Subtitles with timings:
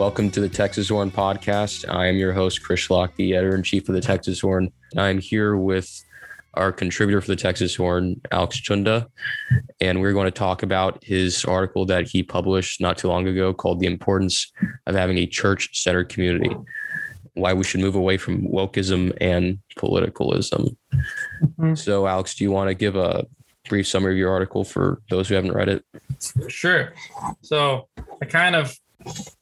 [0.00, 1.86] Welcome to the Texas Horn podcast.
[1.86, 4.72] I am your host, Chris Schlock, the editor in chief of the Texas Horn.
[4.96, 6.02] I'm here with
[6.54, 9.08] our contributor for the Texas Horn, Alex Chunda,
[9.78, 13.52] and we're going to talk about his article that he published not too long ago
[13.52, 14.50] called The Importance
[14.86, 16.56] of Having a Church Centered Community
[17.34, 20.76] Why We Should Move Away from Wokeism and Politicalism.
[21.44, 21.74] Mm-hmm.
[21.74, 23.26] So, Alex, do you want to give a
[23.68, 25.84] brief summary of your article for those who haven't read it?
[26.48, 26.94] Sure.
[27.42, 27.86] So,
[28.22, 28.74] I kind of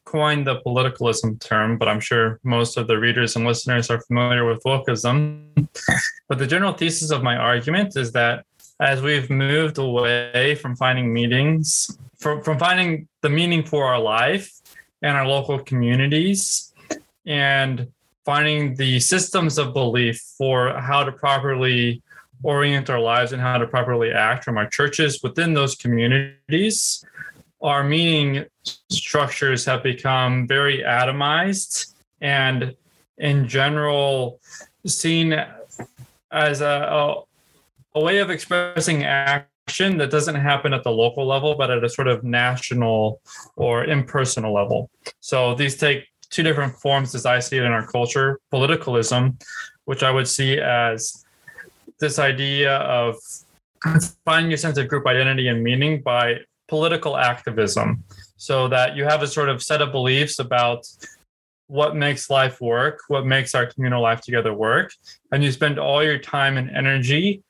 [0.09, 4.47] coined the politicalism term, but I'm sure most of the readers and listeners are familiar
[4.49, 5.69] with wokeism.
[6.29, 8.45] but the general thesis of my argument is that
[8.81, 14.51] as we've moved away from finding meanings, from, from finding the meaning for our life
[15.03, 16.73] and our local communities,
[17.27, 17.89] and
[18.25, 22.03] finding the systems of belief for how to properly
[22.43, 27.05] orient our lives and how to properly act from our churches within those communities,
[27.61, 28.47] our meaning
[28.91, 32.75] structures have become very atomized and
[33.19, 34.41] in general
[34.87, 35.35] seen
[36.33, 37.23] as a, a,
[37.99, 41.89] a, way of expressing action that doesn't happen at the local level but at a
[41.89, 43.21] sort of national
[43.57, 44.91] or impersonal level.
[45.21, 49.41] So these take two different forms as i see it in our culture politicalism
[49.85, 51.25] which i would see as
[52.01, 53.17] this idea of
[54.25, 56.37] finding your sense of group identity and meaning by
[56.69, 58.03] political activism
[58.39, 60.87] so that you have a sort of set of beliefs about
[61.67, 64.91] what makes life work, what makes our communal life together work,
[65.31, 67.43] and you spend all your time and energy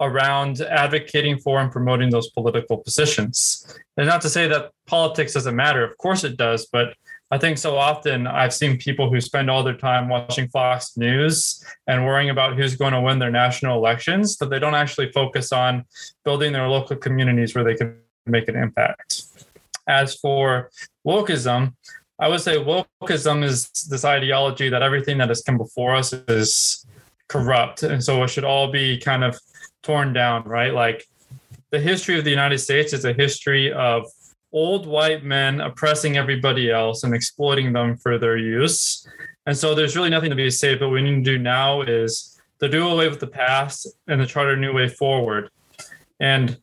[0.00, 3.78] around advocating for and promoting those political positions.
[3.96, 6.94] And not to say that politics doesn't matter, of course it does, but
[7.30, 11.64] I think so often I've seen people who spend all their time watching Fox News
[11.88, 15.50] and worrying about who's going to win their national elections, but they don't actually focus
[15.52, 15.84] on
[16.24, 17.96] building their local communities where they can
[18.26, 19.24] make an impact.
[19.86, 20.70] As for
[21.06, 21.74] wokeism,
[22.18, 26.86] I would say wokeism is this ideology that everything that has come before us is
[27.28, 27.82] corrupt.
[27.82, 29.38] And so it should all be kind of
[29.82, 30.72] torn down, right?
[30.72, 31.06] Like
[31.70, 34.06] the history of the United States is a history of
[34.52, 39.06] old white men oppressing everybody else and exploiting them for their use.
[39.46, 40.80] And so there's really nothing to be saved.
[40.80, 44.20] But what we need to do now is to do away with the past and
[44.20, 45.50] to chart a new way forward.
[46.20, 46.56] And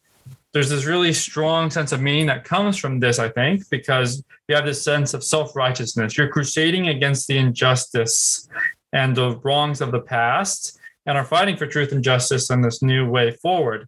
[0.53, 4.55] there's this really strong sense of meaning that comes from this, I think, because you
[4.55, 6.17] have this sense of self righteousness.
[6.17, 8.49] You're crusading against the injustice
[8.91, 12.81] and the wrongs of the past and are fighting for truth and justice in this
[12.81, 13.87] new way forward.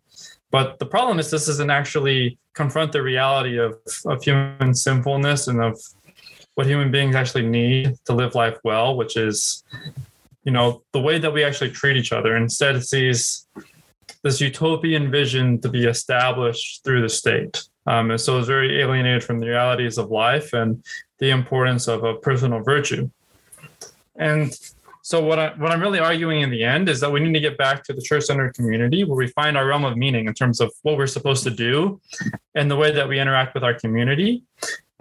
[0.51, 3.75] But the problem is, this doesn't actually confront the reality of,
[4.05, 5.79] of human sinfulness and of
[6.55, 9.63] what human beings actually need to live life well, which is,
[10.43, 12.35] you know, the way that we actually treat each other.
[12.35, 13.47] Instead, it sees
[14.23, 17.61] this utopian vision to be established through the state.
[17.85, 20.83] Um, and so it's very alienated from the realities of life and
[21.19, 23.09] the importance of a personal virtue.
[24.15, 24.57] And
[25.01, 27.41] so what I what I'm really arguing in the end is that we need to
[27.41, 30.61] get back to the church-centered community where we find our realm of meaning in terms
[30.61, 31.99] of what we're supposed to do
[32.55, 34.43] and the way that we interact with our community.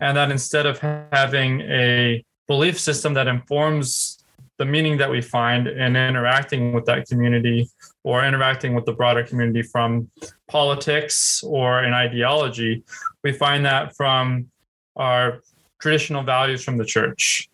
[0.01, 4.19] And that instead of having a belief system that informs
[4.59, 7.69] the meaning that we find in interacting with that community
[8.05, 10.11] or interacting with the broader community from
[10.49, 12.83] politics or an ideology,
[13.23, 14.49] we find that from
[14.97, 15.41] our
[15.81, 17.49] traditional values from the church.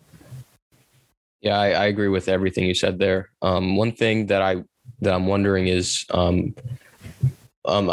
[1.41, 3.31] Yeah, I, I agree with everything you said there.
[3.43, 4.65] Um, one thing that I
[5.01, 6.55] that I'm wondering is um,
[7.65, 7.91] um,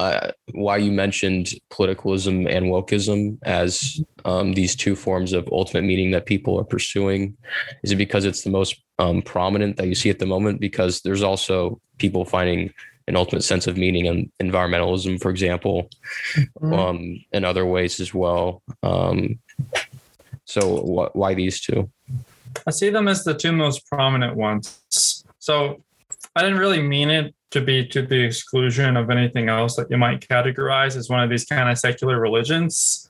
[0.54, 6.26] why you mentioned politicalism and wokeism as um, these two forms of ultimate meaning that
[6.26, 7.38] people are pursuing.
[7.84, 10.60] Is it because it's the most um, prominent that you see at the moment?
[10.60, 12.74] Because there's also people finding
[13.08, 15.90] an ultimate sense of meaning in environmentalism, for example,
[16.34, 16.74] mm-hmm.
[16.74, 18.64] um, and other ways as well.
[18.82, 19.40] Um,
[20.46, 21.90] so, wh- why these two?
[22.66, 25.24] I see them as the two most prominent ones.
[25.40, 25.84] So,
[26.36, 29.98] I didn't really mean it to be to the exclusion of anything else that you
[29.98, 33.08] might categorize as one of these kind of secular religions,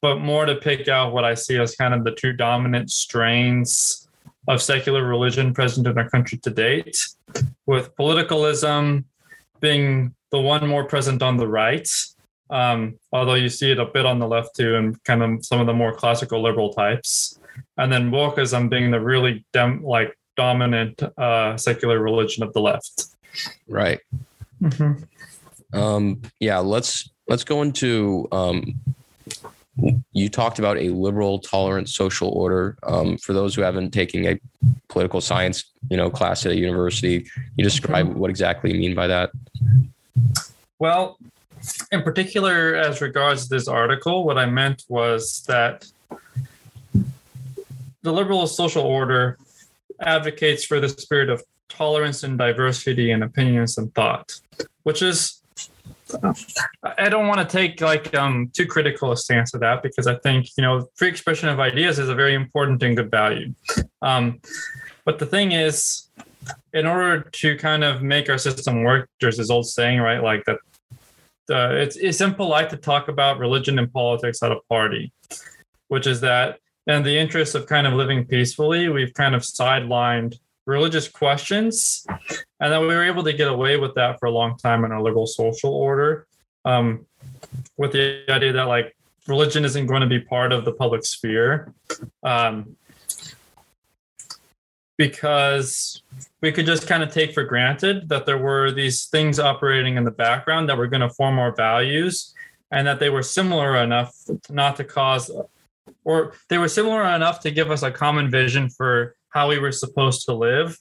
[0.00, 4.03] but more to pick out what I see as kind of the two dominant strains
[4.46, 7.06] of secular religion present in our country to date,
[7.66, 9.04] with politicalism
[9.60, 11.88] being the one more present on the right,
[12.50, 15.60] um, although you see it a bit on the left too, and kind of some
[15.60, 17.38] of the more classical liberal types,
[17.78, 23.06] and then wokeism being the really dem- like dominant uh, secular religion of the left.
[23.68, 24.00] Right.
[24.62, 25.78] Mm-hmm.
[25.78, 28.28] Um, yeah, let's let's go into.
[28.30, 28.80] Um,
[30.14, 32.78] you talked about a liberal, tolerant social order.
[32.84, 34.40] Um, for those who haven't taken a
[34.88, 37.26] political science, you know, class at a university,
[37.56, 38.18] you describe mm-hmm.
[38.18, 39.32] what exactly you mean by that.
[40.78, 41.18] Well,
[41.90, 45.86] in particular, as regards this article, what I meant was that
[48.02, 49.36] the liberal social order
[50.00, 54.40] advocates for the spirit of tolerance and diversity in opinions and thought,
[54.84, 55.42] which is
[56.82, 60.16] I don't want to take like um, too critical a stance of that because I
[60.16, 63.54] think you know free expression of ideas is a very important and good value.
[64.02, 64.40] Um,
[65.04, 66.08] but the thing is,
[66.72, 70.22] in order to kind of make our system work, there's this old saying, right?
[70.22, 70.58] Like that
[71.50, 75.12] uh, it's it's impolite to talk about religion and politics at a party,
[75.88, 80.38] which is that in the interest of kind of living peacefully, we've kind of sidelined
[80.66, 82.06] religious questions,
[82.60, 84.92] and then we were able to get away with that for a long time in
[84.92, 86.26] our liberal social order,
[86.64, 87.06] um,
[87.76, 88.96] with the idea that like
[89.26, 91.72] religion isn't going to be part of the public sphere,
[92.22, 92.76] um,
[94.96, 96.02] because
[96.40, 100.04] we could just kind of take for granted that there were these things operating in
[100.04, 102.34] the background that were going to form our values,
[102.70, 104.14] and that they were similar enough
[104.48, 105.30] not to cause
[106.04, 109.72] or they were similar enough to give us a common vision for how we were
[109.72, 110.78] supposed to live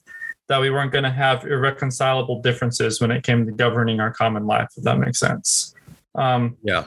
[0.48, 4.46] that we weren't going to have irreconcilable differences when it came to governing our common
[4.46, 5.74] life if that makes sense.
[6.16, 6.86] Um, yeah.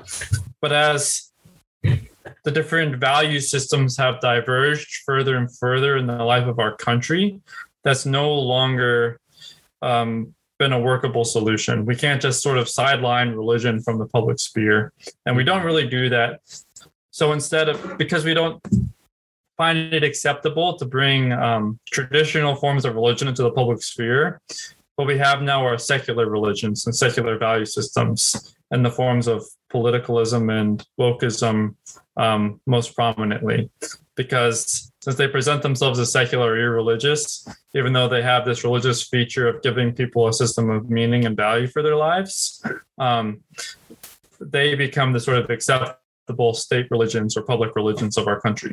[0.60, 1.32] but as
[1.82, 7.40] the different value systems have diverged further and further in the life of our country
[7.82, 9.20] that's no longer
[9.82, 11.84] um, been a workable solution.
[11.84, 14.92] We can't just sort of sideline religion from the public sphere
[15.26, 16.40] and we don't really do that.
[17.10, 18.60] So instead of because we don't
[19.56, 24.40] find it acceptable to bring um, traditional forms of religion into the public sphere.
[24.96, 29.44] What we have now are secular religions and secular value systems and the forms of
[29.72, 31.74] politicalism and wokeism
[32.16, 33.70] um, most prominently.
[34.14, 39.02] Because since they present themselves as secular or irreligious, even though they have this religious
[39.02, 42.64] feature of giving people a system of meaning and value for their lives,
[42.98, 43.42] um,
[44.40, 48.72] they become the sort of acceptable state religions or public religions of our country.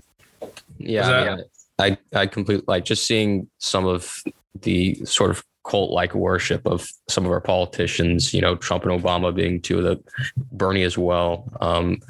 [0.77, 1.47] Yeah, that-
[1.79, 4.23] I, mean, I I completely like just seeing some of
[4.61, 9.01] the sort of cult like worship of some of our politicians, you know, Trump and
[9.01, 10.03] Obama being two of the
[10.51, 11.49] Bernie as well.
[11.61, 12.01] Um,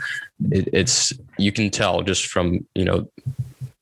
[0.52, 3.08] it, it's you can tell just from, you know,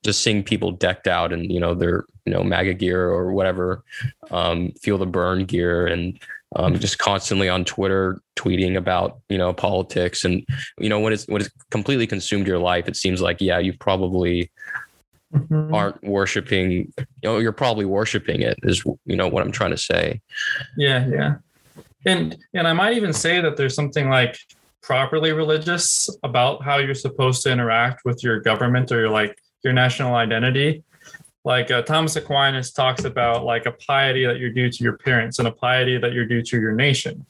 [0.03, 3.83] just seeing people decked out and, you know, their, you know, MAGA gear or whatever,
[4.29, 6.19] um, feel the Bern gear and
[6.55, 10.25] um, just constantly on Twitter tweeting about, you know, politics.
[10.25, 10.45] And,
[10.77, 13.79] you know, when it's when it's completely consumed your life, it seems like, yeah, you've
[13.79, 14.51] probably
[15.33, 15.73] mm-hmm.
[15.73, 19.77] aren't worshiping, you know, you're probably worshiping it is, you know, what I'm trying to
[19.77, 20.21] say.
[20.77, 21.35] Yeah, yeah.
[22.05, 24.37] And and I might even say that there's something like
[24.81, 29.73] properly religious about how you're supposed to interact with your government or your like your
[29.73, 30.83] national identity.
[31.43, 35.39] Like uh, Thomas Aquinas talks about like a piety that you're due to your parents
[35.39, 37.25] and a piety that you're due to your nation.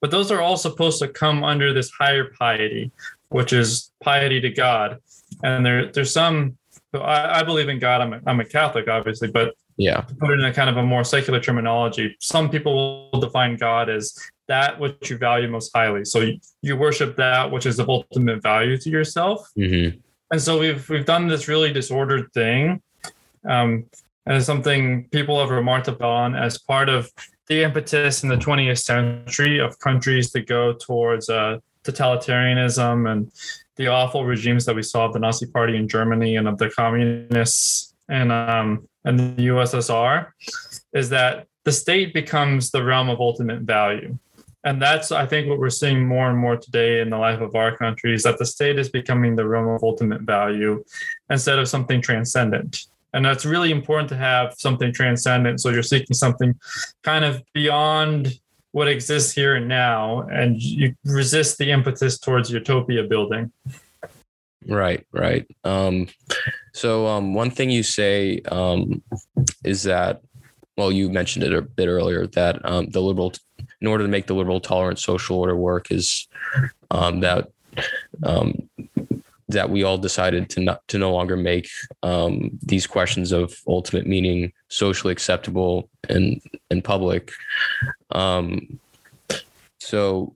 [0.00, 2.92] But those are all supposed to come under this higher piety,
[3.28, 4.98] which is piety to God.
[5.42, 6.58] And there, there's some
[6.94, 8.00] I, I believe in God.
[8.00, 10.82] I'm a, I'm a Catholic, obviously, but yeah, put it in a kind of a
[10.82, 12.16] more secular terminology.
[12.20, 14.14] Some people will define God as
[14.48, 16.04] that which you value most highly.
[16.04, 19.48] So you, you worship that which is of ultimate value to yourself.
[19.56, 19.98] Mm-hmm.
[20.30, 22.82] And so we've we've done this really disordered thing,
[23.48, 23.86] um,
[24.26, 27.10] as something people have remarked upon as part of
[27.48, 33.32] the impetus in the 20th century of countries to go towards uh, totalitarianism and
[33.76, 36.70] the awful regimes that we saw of the Nazi Party in Germany and of the
[36.70, 40.28] communists and um, and the USSR
[40.92, 44.18] is that the state becomes the realm of ultimate value.
[44.64, 47.56] And that's, I think, what we're seeing more and more today in the life of
[47.56, 50.84] our country is that the state is becoming the realm of ultimate value
[51.30, 52.86] instead of something transcendent.
[53.12, 55.60] And that's really important to have something transcendent.
[55.60, 56.58] So you're seeking something
[57.02, 58.38] kind of beyond
[58.72, 63.52] what exists here and now and you resist the impetus towards utopia building
[64.66, 66.08] right right um,
[66.72, 69.02] so um, one thing you say um,
[69.64, 70.22] is that
[70.76, 73.32] well you mentioned it a bit earlier that um, the liberal
[73.80, 76.26] in order to make the liberal tolerant social order work is
[76.90, 77.48] um, that
[78.24, 78.54] um,
[79.52, 81.68] that we all decided to not to no longer make
[82.02, 86.40] um, these questions of ultimate meaning socially acceptable and
[86.70, 87.32] in public.
[88.10, 88.78] Um,
[89.80, 90.34] so,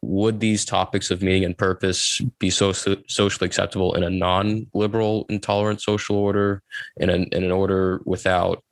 [0.00, 5.80] would these topics of meaning and purpose be so, socially acceptable in a non-liberal, intolerant
[5.80, 6.62] social order,
[6.96, 8.62] in an in an order without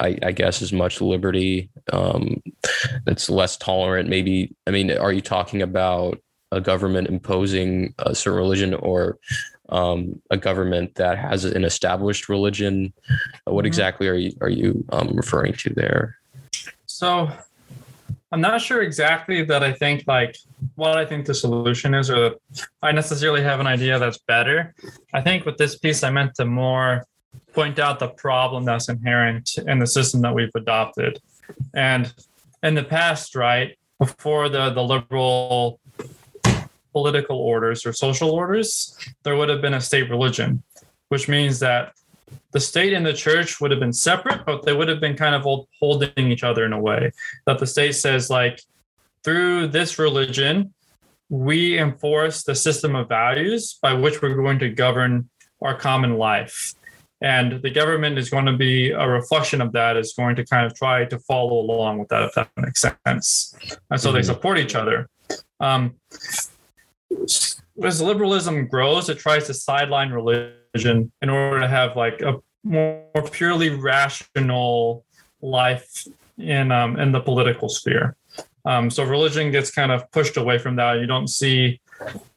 [0.00, 2.42] I, I, guess as much liberty um,
[3.04, 6.18] that's less tolerant maybe i mean are you talking about
[6.52, 9.18] a government imposing a certain religion or
[9.70, 12.92] um, a government that has an established religion.
[13.44, 13.66] What mm-hmm.
[13.66, 16.18] exactly are you are you um, referring to there?
[16.86, 17.30] So,
[18.30, 20.36] I'm not sure exactly that I think like
[20.76, 22.36] what I think the solution is, or
[22.82, 24.74] I necessarily have an idea that's better.
[25.12, 27.06] I think with this piece, I meant to more
[27.52, 31.20] point out the problem that's inherent in the system that we've adopted.
[31.74, 32.12] And
[32.62, 35.78] in the past, right, before the, the liberal
[36.92, 40.62] political orders or social orders, there would have been a state religion,
[41.08, 41.92] which means that
[42.52, 45.34] the state and the church would have been separate, but they would have been kind
[45.34, 45.46] of
[45.80, 47.12] holding each other in a way
[47.46, 48.62] that the state says, like,
[49.24, 50.74] through this religion,
[51.28, 55.30] we enforce the system of values by which we're going to govern
[55.62, 56.74] our common life.
[57.22, 60.66] And the government is going to be a reflection of that, is going to kind
[60.66, 63.54] of try to follow along with that, if that makes sense.
[63.90, 64.16] And so mm-hmm.
[64.16, 65.08] they support each other.
[65.60, 65.94] Um,
[67.82, 73.04] as liberalism grows, it tries to sideline religion in order to have like a more
[73.30, 75.04] purely rational
[75.40, 76.06] life
[76.38, 78.16] in um, in the political sphere.
[78.64, 81.00] Um, so religion gets kind of pushed away from that.
[81.00, 81.80] You don't see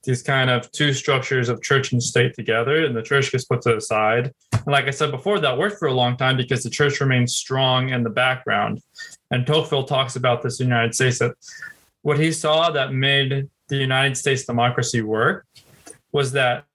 [0.03, 3.61] these kind of two structures of church and state together, and the church gets put
[3.63, 4.31] to the side.
[4.51, 7.35] And like I said before, that worked for a long time because the church remains
[7.35, 8.81] strong in the background.
[9.31, 11.33] And Tocqueville talks about this in the United States that
[12.01, 15.45] what he saw that made the United States democracy work
[16.11, 16.65] was that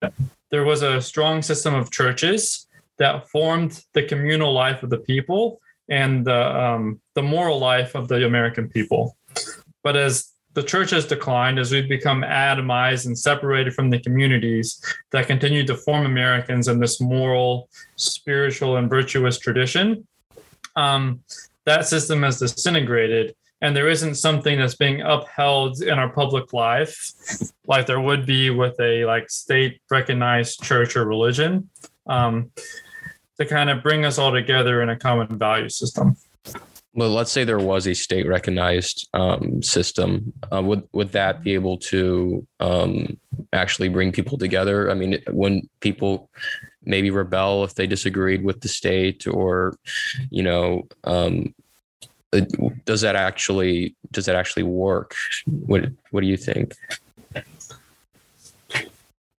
[0.50, 2.66] there was a strong system of churches
[2.98, 8.08] that formed the communal life of the people and the, um, the moral life of
[8.08, 9.16] the American people.
[9.82, 14.82] But as the church has declined, as we've become atomized and separated from the communities
[15.12, 20.06] that continue to form Americans in this moral, spiritual, and virtuous tradition,
[20.76, 21.20] um,
[21.66, 23.34] that system has disintegrated.
[23.62, 27.12] And there isn't something that's being upheld in our public life
[27.66, 31.68] like there would be with a like state recognized church or religion
[32.06, 32.50] um,
[33.38, 36.16] to kind of bring us all together in a common value system.
[36.92, 40.32] Well, let's say there was a state recognized um, system.
[40.52, 43.16] Uh, would would that be able to um,
[43.52, 44.90] actually bring people together?
[44.90, 46.28] I mean, when people
[46.82, 49.76] maybe rebel if they disagreed with the state, or
[50.30, 51.54] you know, um,
[52.84, 55.14] does that actually does that actually work?
[55.46, 56.74] What What do you think?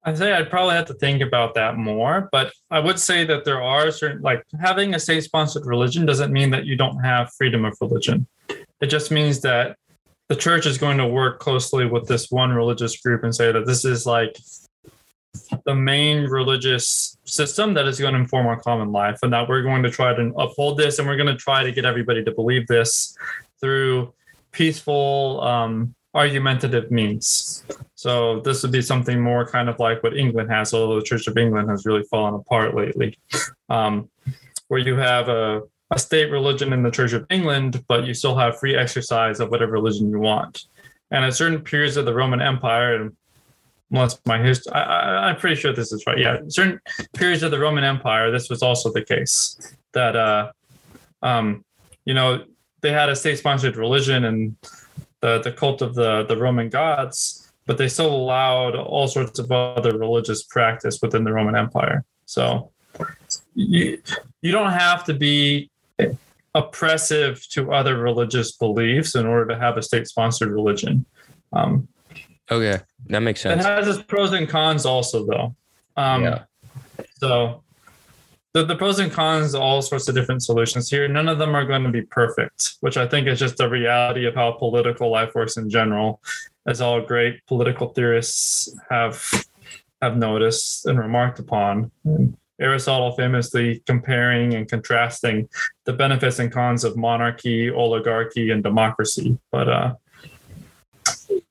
[0.03, 3.45] I'd say I'd probably have to think about that more, but I would say that
[3.45, 7.33] there are certain, like having a state sponsored religion doesn't mean that you don't have
[7.35, 8.27] freedom of religion.
[8.81, 9.77] It just means that
[10.29, 13.67] the church is going to work closely with this one religious group and say that
[13.67, 14.39] this is like
[15.65, 19.63] the main religious system that is going to inform our common life, and that we're
[19.63, 22.33] going to try to uphold this and we're going to try to get everybody to
[22.33, 23.17] believe this
[23.61, 24.13] through
[24.53, 27.65] peaceful, um, argumentative means.
[27.95, 31.27] So this would be something more kind of like what England has, although the Church
[31.29, 33.17] of England has really fallen apart lately,
[33.69, 34.11] um,
[34.69, 38.37] where you have a, a state religion in the Church of England, but you still
[38.37, 40.65] have free exercise of whatever religion you want.
[41.13, 43.17] And at certain periods of the Roman Empire, and
[43.91, 46.19] unless my history, I, am pretty sure this is right.
[46.19, 46.81] Yeah, certain
[47.15, 50.53] periods of the Roman Empire, this was also the case that, uh,
[51.23, 51.65] um,
[52.05, 52.45] you know,
[52.81, 54.57] they had a state-sponsored religion and
[55.21, 59.53] the, the cult of the, the Roman gods, but they still allowed all sorts of
[59.53, 62.05] other religious practice within the Roman Empire.
[62.27, 62.71] So
[63.55, 64.01] you,
[64.41, 65.71] you don't have to be
[66.55, 71.05] oppressive to other religious beliefs in order to have a state sponsored religion.
[71.53, 71.89] Um,
[72.51, 73.65] okay, that makes sense.
[73.65, 75.55] It has its pros and cons also, though.
[75.97, 76.45] Um, yeah.
[77.19, 77.63] So
[78.53, 81.07] the, the pros and cons, all sorts of different solutions here.
[81.07, 84.27] None of them are going to be perfect, which I think is just the reality
[84.27, 86.21] of how political life works in general,
[86.67, 89.25] as all great political theorists have
[90.03, 91.91] have noticed and remarked upon.
[92.61, 95.49] Aristotle famously comparing and contrasting
[95.85, 99.39] the benefits and cons of monarchy, oligarchy, and democracy.
[99.51, 99.95] But uh,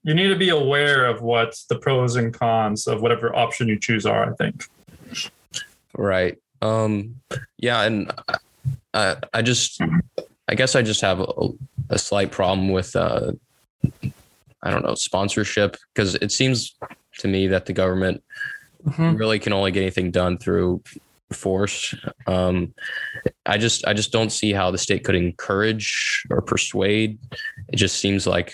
[0.03, 3.79] you need to be aware of what the pros and cons of whatever option you
[3.79, 4.31] choose are.
[4.31, 4.63] I think.
[5.97, 6.37] Right.
[6.61, 7.21] Um,
[7.57, 8.11] yeah, and
[8.93, 9.81] I, I just,
[10.47, 11.49] I guess I just have a,
[11.89, 13.31] a slight problem with, uh,
[14.61, 16.75] I don't know, sponsorship because it seems
[17.19, 18.23] to me that the government
[18.85, 19.15] mm-hmm.
[19.15, 20.83] really can only get anything done through
[21.31, 21.95] force.
[22.27, 22.73] Um,
[23.45, 27.19] I just, I just don't see how the state could encourage or persuade.
[27.69, 28.53] It just seems like,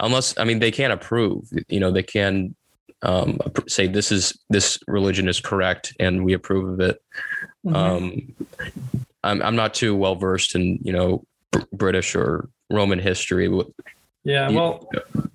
[0.00, 1.48] unless, I mean, they can't approve.
[1.68, 2.54] You know, they can
[3.02, 7.02] um, say this is this religion is correct and we approve of it.
[7.64, 7.76] Mm-hmm.
[7.76, 8.34] Um,
[9.24, 11.24] I'm I'm not too well versed in you know
[11.72, 13.48] British or Roman history.
[14.24, 14.88] Yeah, well,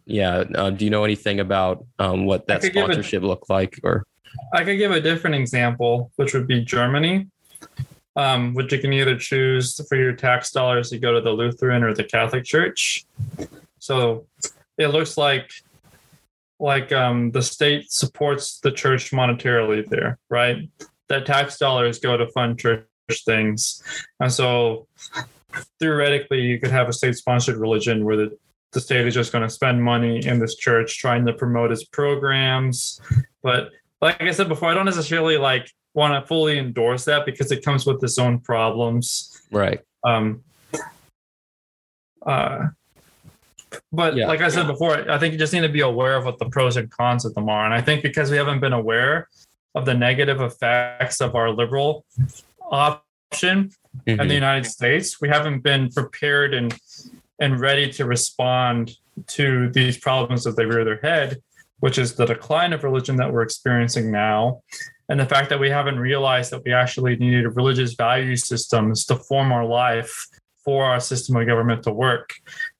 [0.05, 0.43] yeah.
[0.55, 3.79] Uh, do you know anything about um, what that sponsorship looked like?
[3.83, 4.05] Or
[4.53, 7.27] I could give a different example, which would be Germany,
[8.15, 11.83] um, which you can either choose for your tax dollars to go to the Lutheran
[11.83, 13.05] or the Catholic Church.
[13.79, 14.25] So
[14.77, 15.51] it looks like
[16.59, 20.69] like um, the state supports the church monetarily there, right?
[21.09, 22.85] That tax dollars go to fund church
[23.25, 23.83] things.
[24.21, 24.87] And so
[25.79, 28.37] theoretically, you could have a state sponsored religion where the,
[28.71, 31.83] the state is just going to spend money in this church trying to promote its
[31.83, 33.01] programs.
[33.41, 33.71] But
[34.03, 37.63] like I said before, I don't necessarily like want to fully endorse that because it
[37.63, 39.41] comes with its own problems.
[39.49, 39.79] Right.
[40.03, 40.43] Um,
[42.25, 42.67] uh,
[43.91, 44.27] but Yeah.
[44.27, 46.49] like I said before, I think you just need to be aware of what the
[46.49, 47.63] pros and cons of them are.
[47.65, 49.29] And I think because we haven't been aware
[49.73, 52.05] of the negative effects of our liberal
[52.61, 53.71] option
[54.05, 54.33] in the Mhm.
[54.33, 56.77] United States, we haven't been prepared and
[57.39, 58.91] and ready to respond
[59.27, 61.41] to these problems as they rear their head,
[61.83, 64.61] which is the decline of religion that we're experiencing now,
[65.09, 69.17] and the fact that we haven't realized that we actually needed religious value systems to
[69.17, 70.25] form our life
[70.63, 72.35] for our system of government to work.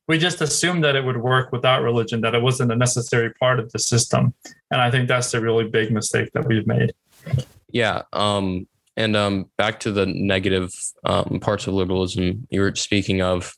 [0.07, 3.59] We just assumed that it would work without religion, that it wasn't a necessary part
[3.59, 4.33] of the system.
[4.71, 6.93] And I think that's a really big mistake that we've made.
[7.71, 8.03] Yeah.
[8.13, 10.71] Um, and um, back to the negative
[11.03, 13.53] um, parts of liberalism you were speaking of,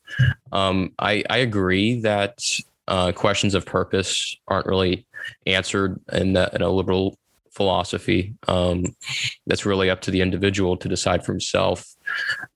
[0.52, 2.40] um, I, I agree that
[2.88, 5.06] uh, questions of purpose aren't really
[5.46, 7.18] answered in, the, in a liberal
[7.52, 8.36] philosophy.
[8.48, 8.96] Um,
[9.48, 11.96] that's really up to the individual to decide for himself.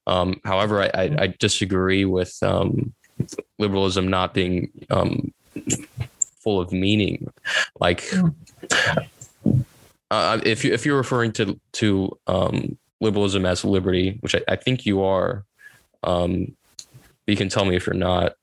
[0.05, 2.93] Um, however, I, I, I disagree with um,
[3.57, 5.33] liberalism not being um,
[6.43, 7.31] full of meaning.
[7.79, 8.03] Like,
[10.12, 14.55] uh, if you if you're referring to to um, liberalism as liberty, which I, I
[14.57, 15.45] think you are,
[16.03, 16.55] um,
[17.25, 18.33] you can tell me if you're not.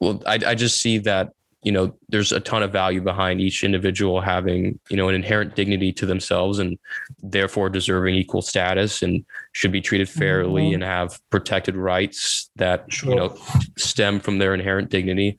[0.00, 3.64] Well, I, I just see that you know there's a ton of value behind each
[3.64, 6.78] individual having you know an inherent dignity to themselves and
[7.22, 10.74] therefore deserving equal status and should be treated fairly Mhm.
[10.74, 13.10] and have protected rights that Sure.
[13.10, 13.36] you know
[13.76, 15.36] stem from their inherent dignity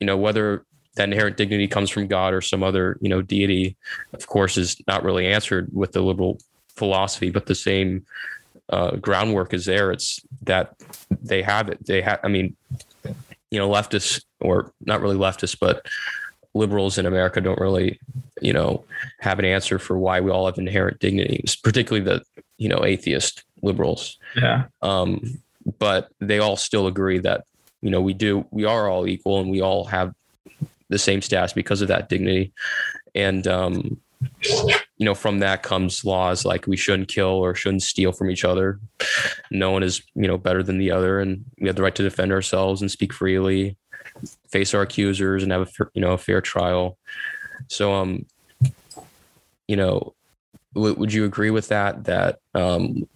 [0.00, 0.64] you know whether
[0.96, 3.76] that inherent dignity comes from god or some other you know deity
[4.12, 6.38] of course is not really answered with the liberal
[6.76, 8.04] philosophy but the same
[8.70, 10.74] uh, groundwork is there it's that
[11.22, 12.54] they have it they have i mean
[13.50, 15.84] you know leftists or not really leftists but
[16.54, 17.98] liberals in america don't really
[18.40, 18.84] you know
[19.20, 22.22] have an answer for why we all have inherent dignity particularly the
[22.58, 24.64] you know atheist liberals Yeah.
[24.82, 25.38] um,
[25.78, 27.44] but they all still agree that
[27.82, 30.14] you know we do we are all equal and we all have
[30.88, 32.52] the same status because of that dignity
[33.14, 34.00] and um,
[35.00, 38.44] you know from that comes laws like we shouldn't kill or shouldn't steal from each
[38.44, 38.78] other.
[39.50, 42.02] No one is you know better than the other and we have the right to
[42.02, 43.78] defend ourselves and speak freely
[44.50, 46.98] face our accusers and have a fair- you know a fair trial.
[47.68, 48.26] So um
[49.66, 50.14] you know
[50.74, 53.08] w- would you agree with that that um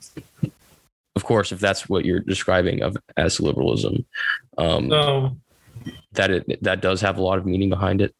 [1.17, 4.07] of course if that's what you're describing of as liberalism
[4.57, 5.37] um So
[6.13, 8.15] that it that does have a lot of meaning behind it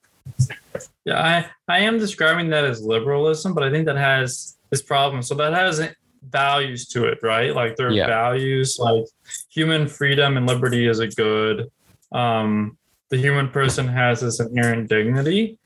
[1.05, 1.23] Yeah,
[1.69, 5.23] I, I am describing that as liberalism, but I think that has this problem.
[5.23, 5.87] So that has
[6.31, 7.55] values to it, right?
[7.55, 8.07] Like there are Yeah.
[8.07, 9.05] values like
[9.51, 11.71] human freedom and liberty is a good.
[12.13, 12.79] Um,
[13.11, 15.59] the human person has this inherent dignity.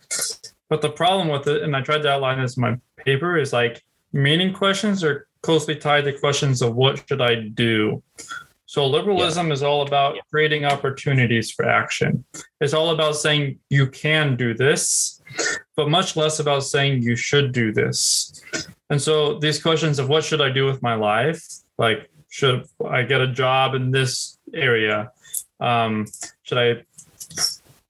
[0.68, 3.52] But the problem with it, and I tried to outline this in my paper, is
[3.52, 8.02] like meaning questions are closely tied to questions of what should I do.
[8.68, 12.22] So liberalism is all about creating opportunities for action.
[12.60, 15.22] It's all about saying you can do this,
[15.74, 18.42] but much less about saying you should do this.
[18.90, 21.42] And so these questions of what should I do with my life?
[21.78, 25.12] Like, should I get a job in this area?
[25.60, 26.04] Um,
[26.42, 26.84] should I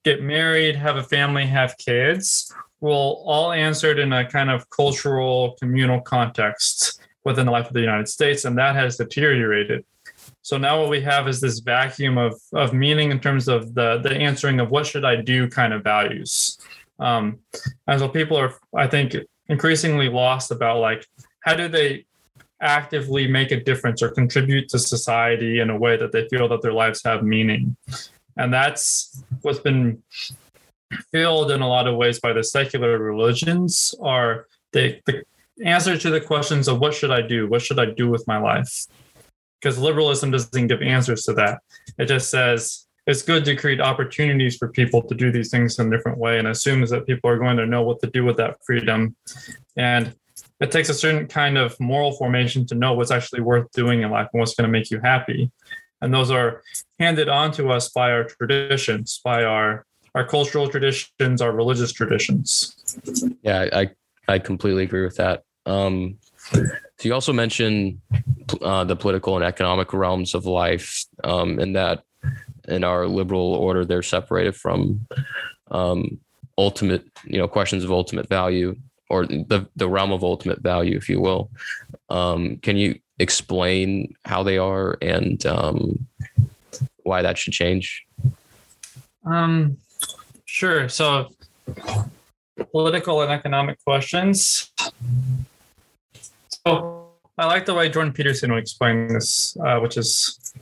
[0.05, 2.55] get married, have a family, have kids?
[2.79, 7.81] Well, all answered in a kind of cultural, communal context within the life of the
[7.81, 9.85] United States, and that has deteriorated.
[10.49, 13.99] So now what we have is this vacuum of of meaning in terms of the
[13.99, 16.57] the answering of what should I do kind of values.
[16.99, 17.41] Um,
[17.87, 19.15] and so people are, I think,
[19.51, 21.07] increasingly lost about like
[21.41, 22.07] how do they
[22.63, 26.63] actively make a difference or contribute to society in a way that they feel that
[26.63, 27.77] their lives have meaning.
[28.39, 30.03] And that's what's been
[31.13, 35.25] filled in a lot of ways by the secular religions are the, the
[35.63, 37.49] answer to the questions of what should I do?
[37.49, 38.87] What should I do with my life?
[39.61, 41.61] Because liberalism doesn't give answers to that.
[41.99, 45.87] It just says it's good to create opportunities for people to do these things in
[45.87, 48.37] a different way and assumes that people are going to know what to do with
[48.37, 49.16] that freedom.
[49.77, 50.14] And
[50.61, 54.11] it takes a certain kind of moral formation to know what's actually worth doing in
[54.11, 55.51] life and what's going to make you happy.
[56.01, 56.62] And those are
[56.99, 62.75] handed on to us by our traditions, by our our cultural traditions, our religious traditions.
[63.42, 63.90] Yeah, I
[64.27, 65.44] I completely agree with that.
[65.66, 66.18] Um,
[66.53, 68.01] so you also mentioned
[68.63, 72.03] uh, the political and economic realms of life, um, and that
[72.69, 75.07] in our liberal order they're separated from
[75.71, 76.19] um,
[76.57, 78.77] ultimate, you know, questions of ultimate value.
[79.11, 81.51] or the the realm of ultimate value, if you will.
[82.11, 86.07] Um, can you explain how they are and um,
[87.05, 88.05] why that should change?
[89.25, 89.79] Um,
[90.45, 90.89] sure.
[90.89, 91.33] So,
[92.71, 94.71] political and economic questions.
[96.66, 100.53] So, I like the way Jordan Peterson would explain this, uh, which is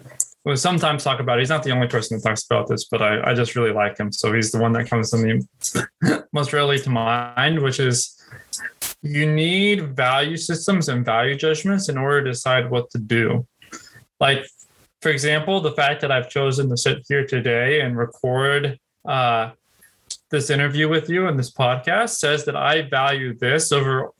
[0.46, 1.38] we sometimes talk about.
[1.38, 1.42] It.
[1.42, 3.98] He's not the only person that talks about this, but I, I just really like
[3.98, 4.12] him.
[4.12, 5.40] So he's the one that comes to me
[6.32, 8.16] most readily to mind, which is
[9.02, 13.44] you need value systems and value judgments in order to decide what to do.
[14.20, 14.46] Like,
[15.02, 19.50] for example, the fact that I've chosen to sit here today and record uh,
[20.30, 24.12] this interview with you and this podcast says that I value this over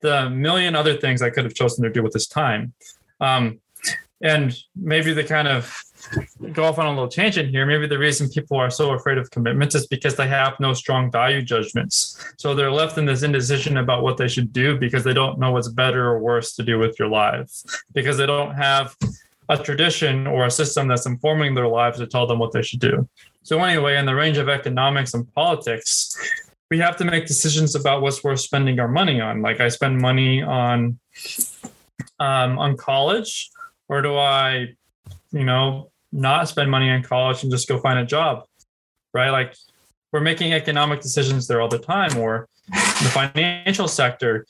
[0.00, 2.72] the million other things I could have chosen to do with this time.
[3.20, 3.60] Um,
[4.22, 5.74] and maybe the kind of
[6.52, 7.64] go off on a little tangent here.
[7.64, 11.10] Maybe the reason people are so afraid of commitments is because they have no strong
[11.10, 12.32] value judgments.
[12.36, 15.52] So they're left in this indecision about what they should do because they don't know
[15.52, 18.94] what's better or worse to do with your lives, because they don't have
[19.48, 22.80] a tradition or a system that's informing their lives to tell them what they should
[22.80, 23.08] do.
[23.42, 26.14] So, anyway, in the range of economics and politics,
[26.70, 29.42] we have to make decisions about what's worth spending our money on.
[29.42, 30.98] Like, I spend money on
[32.18, 33.50] um, on college
[33.90, 34.68] or do I,
[35.32, 38.44] you know, not spend money on college and just go find a job?
[39.12, 39.30] Right?
[39.30, 39.56] Like
[40.12, 44.46] we're making economic decisions there all the time, or the financial sector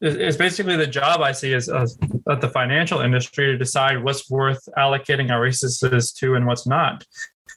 [0.00, 4.66] is basically the job I see as at the financial industry to decide what's worth
[4.76, 7.04] allocating our resources to and what's not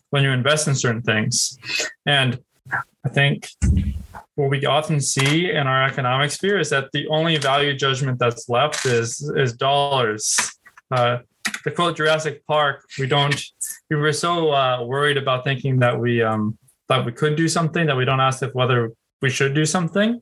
[0.10, 1.58] when you invest in certain things.
[2.06, 2.40] And
[3.06, 3.48] I think
[4.36, 8.50] what we often see in our economic sphere is that the only value judgment that's
[8.50, 10.36] left is is dollars
[10.92, 11.20] uh,
[11.64, 13.44] the quote Jurassic Park, we don't,
[13.90, 17.88] we were so uh, worried about thinking that we um, that we could do something
[17.88, 18.92] that we don't ask if whether
[19.22, 20.22] we should do something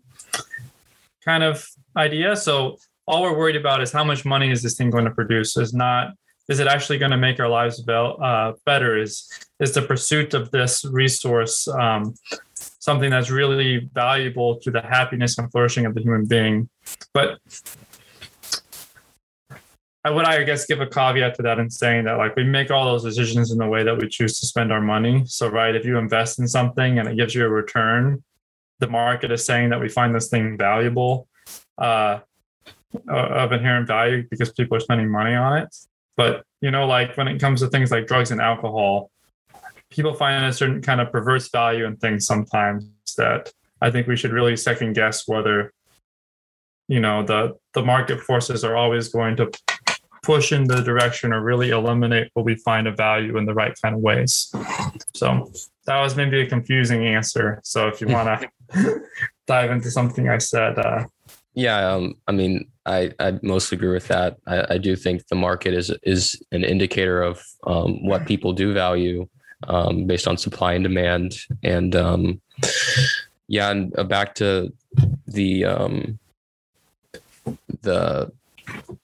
[1.26, 1.68] kind of
[1.98, 2.36] idea.
[2.36, 5.58] So all we're worried about is how much money is this thing going to produce?
[5.58, 6.14] Is not
[6.50, 8.98] is it actually going to make our lives be- uh, better?
[8.98, 12.16] Is is the pursuit of this resource um,
[12.84, 16.68] something that's really valuable to the happiness and flourishing of the human being?
[17.14, 17.40] But
[20.04, 22.72] I would, I guess, give a caveat to that in saying that, like, we make
[22.72, 25.24] all those decisions in the way that we choose to spend our money.
[25.26, 28.22] So, right, if you invest in something and it gives you a return,
[28.80, 31.30] the market is saying that we find this thing valuable,
[31.78, 32.20] uh,
[33.08, 35.74] of inherent value because people are spending money on it.
[36.18, 39.10] But, you know, like when it comes to things like drugs and alcohol,
[39.94, 42.86] people find a certain kind of perverse value in things sometimes
[43.18, 45.72] that I think we should really second guess whether,
[46.88, 49.52] you know, the, the market forces are always going to
[50.24, 53.76] push in the direction or really eliminate what we find of value in the right
[53.82, 54.52] kind of ways.
[55.14, 55.52] So
[55.86, 57.60] that was maybe a confusing answer.
[57.64, 59.02] So if you want to
[59.48, 61.06] dive into something I said, uh,
[61.56, 64.38] yeah, um, I mean, I, I mostly agree with that.
[64.48, 68.74] I, I do think the market is is an indicator of um, what people do
[68.74, 69.28] value
[69.68, 71.38] um, based on supply and demand.
[71.64, 72.42] And um,
[73.48, 74.74] yeah, and uh, back to
[75.28, 76.20] the um,
[77.82, 78.32] the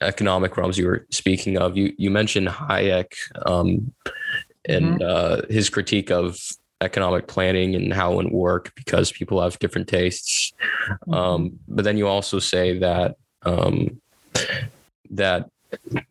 [0.00, 3.12] economic realms you were speaking of, you you mentioned Hayek
[3.46, 3.92] um,
[4.66, 5.02] and mm-hmm.
[5.02, 6.38] uh, his critique of
[6.80, 10.52] economic planning and how it would work because people have different tastes.
[10.88, 11.14] Mm-hmm.
[11.14, 14.00] Um, but then you also say that um,
[15.10, 15.50] that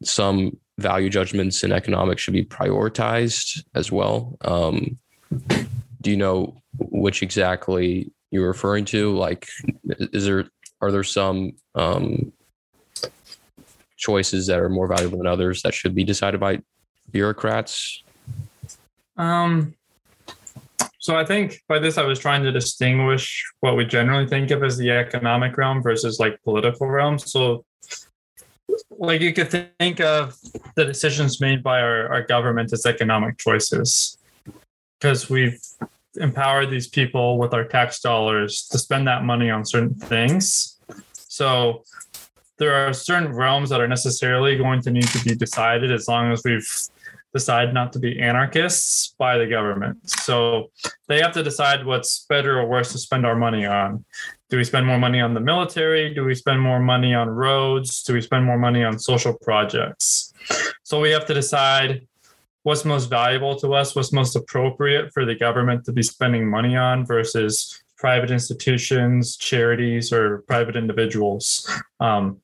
[0.04, 4.38] some value judgments in economics should be prioritized as well.
[4.42, 4.98] Um,
[6.02, 9.16] do you know which exactly you're referring to?
[9.16, 9.48] Like,
[9.88, 10.46] is there
[10.82, 12.32] are there some um,
[13.98, 16.60] choices that are more valuable than others that should be decided by
[17.12, 18.04] bureaucrats?
[19.18, 19.76] Um,
[21.00, 24.64] so I think by this I was trying to distinguish what we generally think of
[24.64, 27.20] as the economic realm versus like political realm.
[27.20, 27.66] So
[28.92, 30.36] like you could think of
[30.76, 34.18] the decisions made by our, our government as economic choices
[35.00, 35.60] because we've
[36.16, 40.78] empowered these people with our tax dollars to spend that money on certain things.
[41.14, 41.84] So
[42.58, 46.32] there are certain realms that are necessarily going to need to be decided as long
[46.32, 46.68] as we've
[47.34, 49.98] decided not to be anarchists by the government.
[50.10, 50.72] So
[51.08, 54.04] they have to decide what's better or worse to spend our money on.
[54.50, 56.14] Do we spend more money on the military?
[56.14, 58.04] Do we spend more money on roads?
[58.04, 60.34] Do we spend more money on social projects?
[60.84, 62.08] So we have to decide
[62.64, 66.76] what's most valuable to us, what's most appropriate for the government to be spending money
[66.76, 71.70] on versus private institutions, charities, or private individuals.
[72.00, 72.42] Um,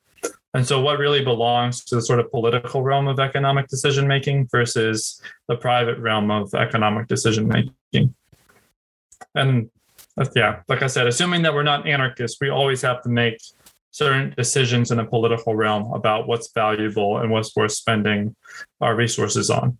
[0.53, 4.47] and so, what really belongs to the sort of political realm of economic decision making
[4.51, 8.15] versus the private realm of economic decision making?
[9.33, 9.69] And
[10.35, 13.37] yeah, like I said, assuming that we're not anarchists, we always have to make
[13.91, 18.35] certain decisions in the political realm about what's valuable and what's worth spending
[18.81, 19.77] our resources on.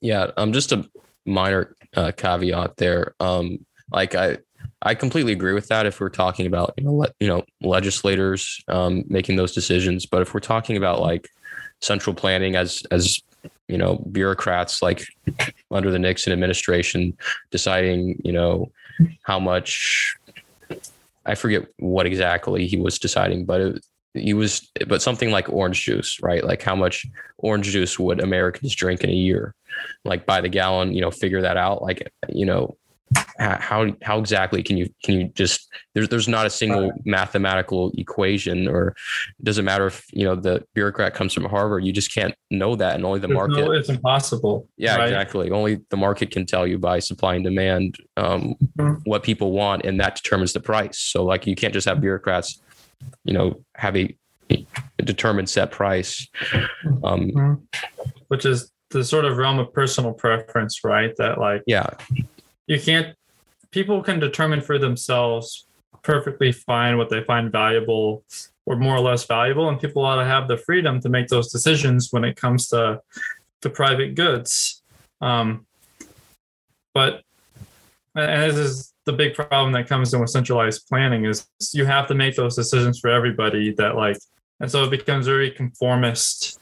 [0.00, 0.88] Yeah, um, just a
[1.24, 3.14] minor uh, caveat there.
[3.20, 4.38] Um, like I,
[4.82, 5.86] I completely agree with that.
[5.86, 10.22] If we're talking about you know, le- you know legislators um, making those decisions, but
[10.22, 11.28] if we're talking about like
[11.82, 13.20] central planning as as
[13.68, 15.06] you know bureaucrats like
[15.70, 17.16] under the Nixon administration
[17.50, 18.70] deciding you know
[19.22, 20.16] how much
[21.24, 25.82] I forget what exactly he was deciding, but it, he was but something like orange
[25.82, 26.44] juice, right?
[26.44, 27.06] Like how much
[27.38, 29.54] orange juice would Americans drink in a year?
[30.04, 31.82] Like by the gallon, you know, figure that out.
[31.82, 32.76] Like you know,
[33.38, 38.66] how how exactly can you can you just there's there's not a single mathematical equation
[38.66, 42.34] or it doesn't matter if you know the bureaucrat comes from Harvard you just can't
[42.50, 45.04] know that and only the market no, it's impossible yeah right?
[45.04, 48.94] exactly only the market can tell you by supply and demand um, mm-hmm.
[49.04, 52.60] what people want and that determines the price so like you can't just have bureaucrats
[53.24, 54.16] you know have a,
[54.50, 54.66] a
[55.04, 56.26] determined set price
[57.04, 57.54] um, mm-hmm.
[58.28, 61.88] which is the sort of realm of personal preference right that like yeah
[62.66, 63.14] you can't
[63.70, 65.66] people can determine for themselves
[66.02, 68.24] perfectly fine what they find valuable
[68.64, 71.50] or more or less valuable and people ought to have the freedom to make those
[71.50, 73.00] decisions when it comes to
[73.60, 74.82] to private goods
[75.20, 75.66] um,
[76.94, 77.22] but
[78.14, 82.06] and this is the big problem that comes in with centralized planning is you have
[82.06, 84.18] to make those decisions for everybody that like
[84.60, 86.58] and so it becomes very conformist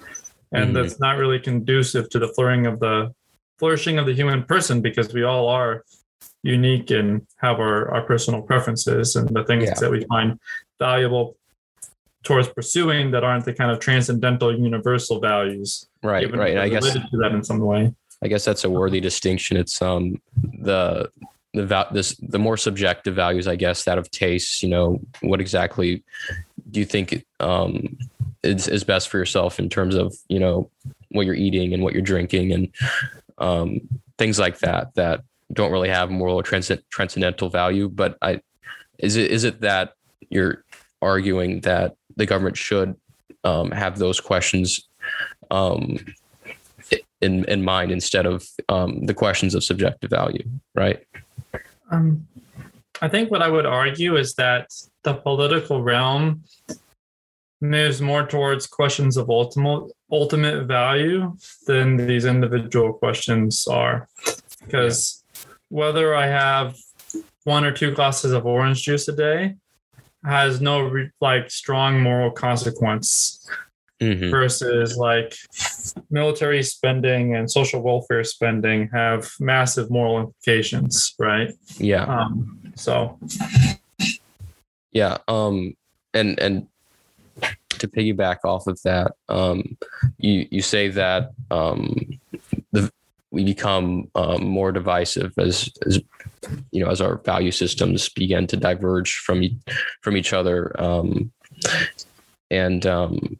[0.52, 0.74] and mm-hmm.
[0.74, 3.12] that's not really conducive to the flourishing of the
[3.58, 5.84] flourishing of the human person because we all are
[6.42, 9.74] unique and have our, our personal preferences and the things yeah.
[9.74, 10.38] that we find
[10.78, 11.36] valuable
[12.22, 15.86] towards pursuing that aren't the kind of transcendental universal values.
[16.02, 16.58] Right, right.
[16.58, 17.94] I guess to that in some way.
[18.22, 19.56] I guess that's a worthy distinction.
[19.56, 20.20] It's um
[20.60, 21.10] the
[21.52, 24.62] the val- this the more subjective values, I guess, that of taste.
[24.62, 26.02] You know, what exactly
[26.70, 27.96] do you think um
[28.42, 30.70] is is best for yourself in terms of you know
[31.10, 32.68] what you're eating and what you're drinking and
[33.38, 33.80] um,
[34.18, 37.88] things like that that don't really have moral or transcendental value.
[37.88, 38.40] But I
[38.98, 39.94] is it is it that
[40.30, 40.64] you're
[41.02, 42.96] arguing that the government should
[43.44, 44.88] um, have those questions
[45.50, 45.98] um,
[47.20, 50.44] in in mind instead of um, the questions of subjective value,
[50.74, 51.04] right?
[51.90, 52.26] Um,
[53.02, 54.70] I think what I would argue is that
[55.02, 56.44] the political realm
[57.70, 64.08] moves more towards questions of ultimate ultimate value than these individual questions are.
[64.64, 65.24] Because
[65.74, 66.76] whether i have
[67.42, 69.56] one or two glasses of orange juice a day
[70.24, 73.44] has no re- like strong moral consequence
[74.00, 74.30] mm-hmm.
[74.30, 75.34] versus like
[76.10, 81.52] military spending and social welfare spending have massive moral implications right?
[81.78, 82.04] Yeah.
[82.04, 83.18] Um, so
[84.92, 85.74] yeah um
[86.12, 86.68] and and
[87.84, 89.76] to piggyback off of that, um,
[90.18, 92.18] you you say that um,
[92.72, 92.90] the
[93.30, 96.00] we become um, more divisive as as
[96.70, 99.42] you know as our value systems begin to diverge from
[100.02, 101.32] from each other, um,
[102.50, 103.38] and um,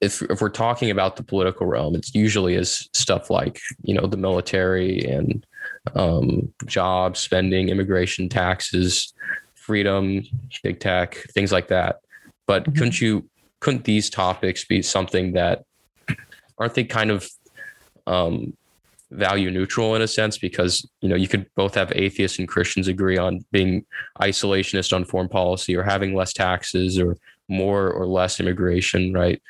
[0.00, 4.06] if if we're talking about the political realm, it's usually as stuff like you know
[4.06, 5.44] the military and
[5.94, 9.12] um, jobs, spending, immigration, taxes,
[9.54, 10.22] freedom,
[10.62, 12.00] big tech, things like that.
[12.46, 12.72] But mm-hmm.
[12.74, 13.28] couldn't you
[13.60, 15.64] couldn't these topics be something that
[16.58, 17.28] aren't they kind of
[18.06, 18.56] um,
[19.10, 22.88] value neutral in a sense because you know you could both have atheists and Christians
[22.88, 23.84] agree on being
[24.20, 27.16] isolationist on foreign policy or having less taxes or
[27.48, 29.40] more or less immigration, right?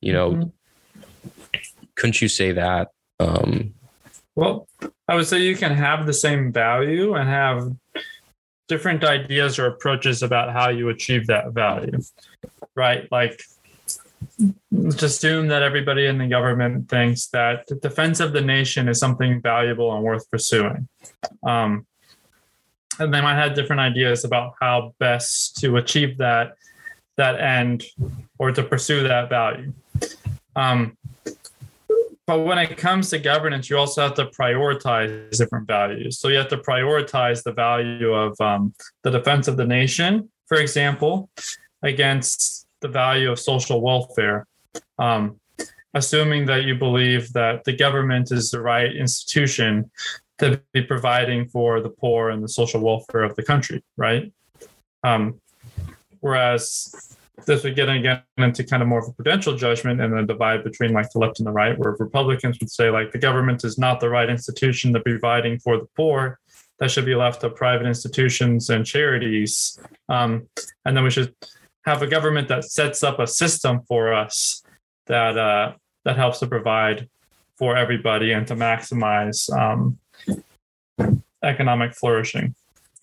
[0.00, 1.00] You know, mm-hmm.
[1.94, 2.88] couldn't you say that?
[3.20, 3.74] Um,
[4.34, 4.66] well,
[5.06, 7.70] I would say you can have the same value and have
[8.68, 11.98] different ideas or approaches about how you achieve that value,
[12.74, 13.10] right?
[13.10, 13.42] Like,
[14.72, 18.98] let's assume that everybody in the government thinks that the defense of the nation is
[18.98, 20.88] something valuable and worth pursuing.
[21.42, 21.86] Um,
[22.98, 26.54] and they might have different ideas about how best to achieve that
[27.16, 27.84] that end
[28.38, 29.72] or to pursue that value.
[30.56, 30.96] Um,
[32.26, 36.18] but when it comes to governance, you also have to prioritize different values.
[36.18, 40.58] So you have to prioritize the value of um, the defense of the nation, for
[40.58, 41.28] example,
[41.82, 44.46] against the value of social welfare.
[44.98, 45.40] Um,
[45.94, 49.90] assuming that you believe that the government is the right institution
[50.38, 54.32] to be providing for the poor and the social welfare of the country, right?
[55.04, 55.40] Um,
[56.20, 60.24] whereas this would get again into kind of more of a prudential judgment and a
[60.24, 63.64] divide between like the left and the right, where Republicans would say like the government
[63.64, 66.38] is not the right institution to be providing for the poor.
[66.78, 69.78] that should be left to private institutions and charities.
[70.08, 70.48] Um,
[70.84, 71.34] and then we should
[71.84, 74.62] have a government that sets up a system for us
[75.06, 75.72] that uh,
[76.04, 77.08] that helps to provide
[77.56, 79.98] for everybody and to maximize um,
[81.42, 82.54] economic flourishing,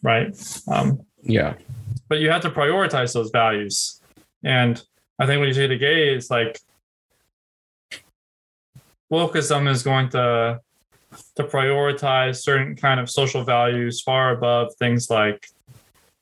[0.04, 0.36] right?
[0.68, 1.54] Um, yeah.
[2.10, 4.01] But you have to prioritize those values,
[4.44, 4.82] and
[5.20, 6.60] I think when you see today it's like
[9.12, 10.60] wokeism is going to
[11.36, 15.46] to prioritize certain kind of social values far above things like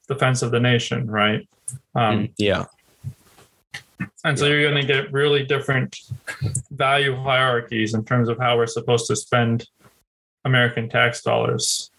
[0.07, 1.47] defense of the nation, right?
[1.95, 2.65] Um, mm, yeah.
[4.25, 5.97] And so you're going to get really different
[6.71, 9.67] value hierarchies in terms of how we're supposed to spend
[10.43, 11.91] American tax dollars.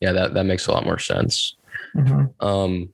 [0.00, 1.56] Yeah, that, that makes a lot more sense.
[1.96, 2.46] Mm-hmm.
[2.46, 2.92] Um,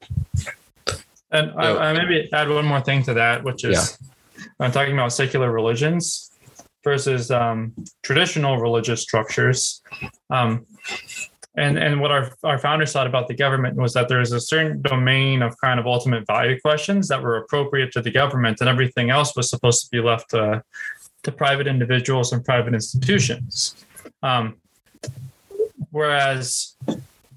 [1.34, 4.46] and so, I, I, maybe add one more thing to that, which is yeah.
[4.60, 6.30] I'm talking about secular religions
[6.84, 9.82] versus um, traditional religious structures.
[10.30, 10.66] Um,
[11.56, 14.40] and and what our, our founders thought about the government was that there is a
[14.40, 18.68] certain domain of kind of ultimate value questions that were appropriate to the government, and
[18.68, 20.62] everything else was supposed to be left to,
[21.22, 23.76] to private individuals and private institutions.
[24.22, 24.56] Um,
[25.90, 26.76] whereas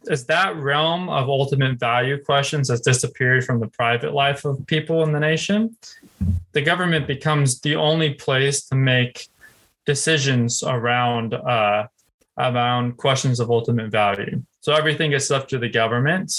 [0.07, 5.03] as that realm of ultimate value questions has disappeared from the private life of people
[5.03, 5.75] in the nation,
[6.53, 9.27] the government becomes the only place to make
[9.85, 11.87] decisions around uh,
[12.37, 14.41] around questions of ultimate value.
[14.61, 16.31] So everything is left to the government,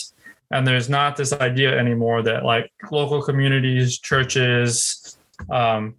[0.50, 5.16] and there's not this idea anymore that like local communities, churches,
[5.50, 5.94] um,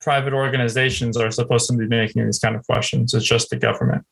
[0.00, 3.14] private organizations are supposed to be making these kind of questions.
[3.14, 4.04] It's just the government.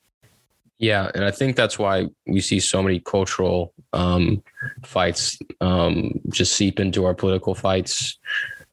[0.79, 4.43] Yeah, and I think that's why we see so many cultural um,
[4.85, 8.17] fights um, just seep into our political fights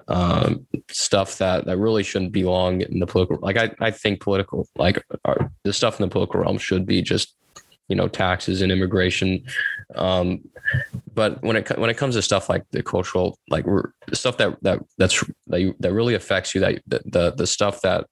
[0.07, 3.37] um, stuff that that really shouldn't belong in the political.
[3.41, 7.01] Like I, I think political, like our, the stuff in the political realm should be
[7.01, 7.35] just
[7.87, 9.43] you know taxes and immigration.
[9.95, 10.41] Um,
[11.13, 13.65] but when it when it comes to stuff like the cultural, like
[14.13, 17.81] stuff that that that's that you, that really affects you, that the, the the stuff
[17.81, 18.05] that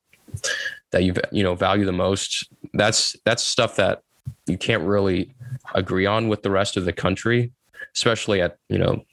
[0.92, 4.02] that you you know value the most, that's that's stuff that
[4.48, 5.34] you can't really
[5.76, 7.52] agree on with the rest of the country,
[7.96, 9.04] especially at you know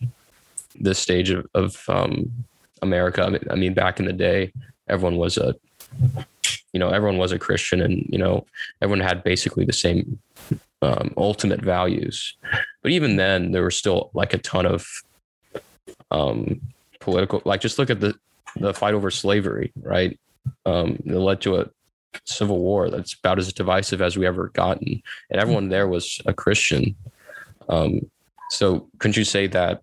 [0.78, 2.30] this stage of, of um,
[2.82, 3.22] America.
[3.22, 4.52] I mean, I mean, back in the day,
[4.88, 5.54] everyone was a,
[6.72, 8.46] you know, everyone was a Christian, and you know,
[8.80, 10.18] everyone had basically the same
[10.82, 12.36] um, ultimate values.
[12.82, 14.86] But even then, there was still like a ton of
[16.10, 16.60] um,
[17.00, 17.42] political.
[17.44, 18.14] Like, just look at the
[18.56, 20.18] the fight over slavery, right?
[20.66, 21.70] Um, it led to a
[22.24, 26.32] civil war that's about as divisive as we ever gotten, and everyone there was a
[26.32, 26.96] Christian.
[27.68, 28.10] Um,
[28.50, 29.82] so, couldn't you say that?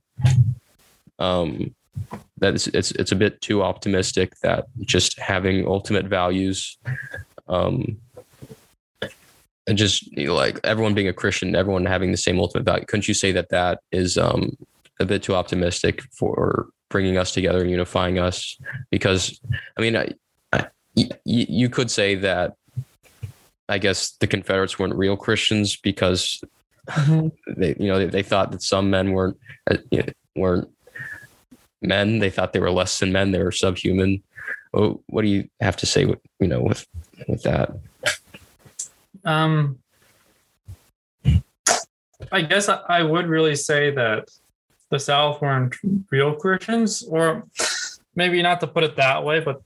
[1.20, 1.74] Um,
[2.40, 6.78] that it's, it's it's a bit too optimistic that just having ultimate values
[7.48, 7.98] um
[9.66, 12.86] and just you know, like everyone being a christian everyone having the same ultimate value
[12.86, 14.56] couldn't you say that that is um
[15.00, 18.58] a bit too optimistic for bringing us together and unifying us
[18.92, 19.40] because
[19.78, 20.12] i mean I,
[21.26, 22.56] You could say that
[23.70, 26.42] i guess the confederates weren't real christians because
[26.90, 27.28] mm-hmm.
[27.56, 29.38] they you know they, they, thought that some men weren't
[29.70, 29.78] uh,
[30.36, 30.70] weren't
[31.82, 32.20] men.
[32.20, 33.32] They thought they were less than men.
[33.32, 34.24] They were subhuman.
[34.72, 36.06] What, what do you have to say?
[36.06, 36.86] With, you know, with
[37.28, 37.72] with that.
[39.26, 39.80] Um,
[42.32, 44.30] I guess I, I would really say that
[44.90, 45.76] the South weren't
[46.12, 47.44] real Christians, or
[48.16, 49.62] maybe not to put it that way, but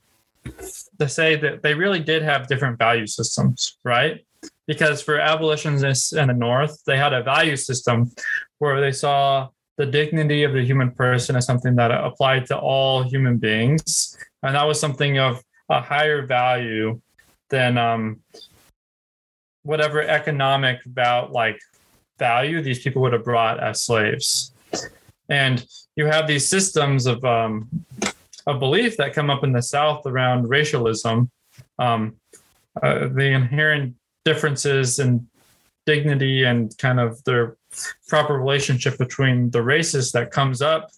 [0.99, 4.25] to say that they really did have different value systems, right?
[4.67, 8.11] Because for abolitionists in the North, they had a value system
[8.59, 13.03] where they saw the dignity of the human person as something that applied to all
[13.03, 14.17] human beings.
[14.43, 17.01] And that was something of a higher value
[17.49, 18.21] than um,
[19.63, 21.59] whatever economic about like
[22.17, 24.53] value these people would have brought as slaves.
[25.29, 25.65] And
[25.95, 27.69] you have these systems of um,
[28.47, 31.29] of belief that come up in the South around racialism,
[31.79, 32.15] um,
[32.81, 35.27] uh, the inherent differences in
[35.85, 37.57] dignity and kind of their
[38.07, 40.91] proper relationship between the races that comes up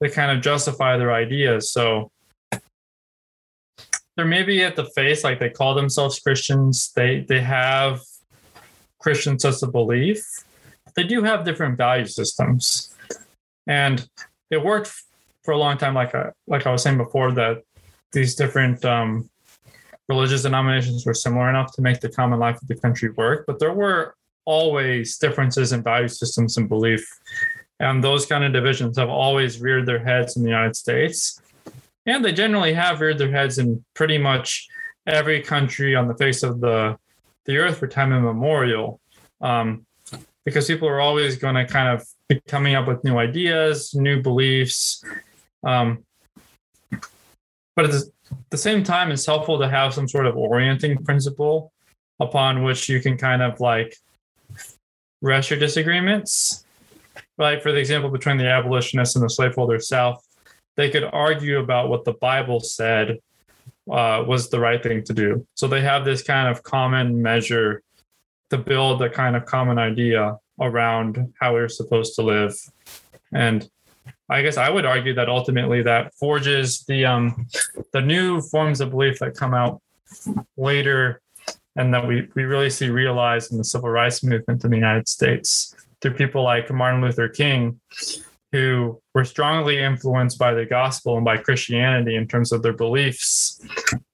[0.00, 1.70] they kind of justify their ideas.
[1.70, 2.10] So
[4.16, 6.92] they're maybe at the face like they call themselves christians.
[6.94, 8.00] They they have
[8.98, 10.24] christian sets of belief.
[10.94, 12.94] They do have different value systems.
[13.66, 14.08] And
[14.50, 14.92] it worked
[15.46, 17.62] for a long time like I, like I was saying before that
[18.12, 19.30] these different um,
[20.08, 23.58] religious denominations were similar enough to make the common life of the country work but
[23.58, 24.14] there were
[24.46, 27.06] always differences in value systems and belief.
[27.78, 31.38] And those kind of divisions have always reared their heads in the United States.
[32.06, 34.66] And they generally have reared their heads in pretty much
[35.06, 36.96] every country on the face of the,
[37.44, 39.00] the earth for time immemorial.
[39.42, 39.84] Um,
[40.44, 44.22] because people are always going to kind of be coming up with new ideas, new
[44.22, 45.04] beliefs.
[45.66, 46.04] Um,
[47.74, 48.02] but at
[48.50, 51.72] the, same time, it's helpful to have some sort of orienting principle
[52.20, 53.94] upon which you can kind of like
[55.20, 56.64] rest your disagreements.
[57.36, 60.24] Like, for the example, between the abolitionists and the slaveholder South,
[60.76, 63.18] they could argue about what the Bible said
[63.90, 65.46] uh, was the right thing to do.
[65.54, 67.82] So they have this kind of common measure
[68.50, 72.54] to build a kind of common idea around how we're supposed to live.
[73.32, 73.68] And
[74.28, 77.46] I guess I would argue that ultimately that forges the um,
[77.92, 79.80] the new forms of belief that come out
[80.56, 81.20] later
[81.76, 85.08] and that we, we really see realized in the civil rights movement in the United
[85.08, 87.80] States through people like Martin Luther King,
[88.50, 93.60] who were strongly influenced by the gospel and by Christianity in terms of their beliefs